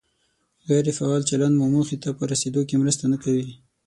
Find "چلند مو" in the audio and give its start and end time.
1.29-1.65